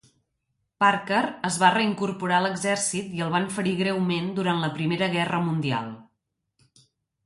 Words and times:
Parker 0.83 1.19
es 1.49 1.59
va 1.65 1.69
reincorporar 1.75 2.39
a 2.39 2.45
l'exercit 2.47 3.13
i 3.19 3.23
el 3.29 3.39
van 3.39 3.49
ferir 3.61 3.77
greument 3.85 4.35
durant 4.43 4.67
la 4.67 4.75
Primera 4.83 5.15
Gerra 5.19 5.47
Mundial. 5.49 5.97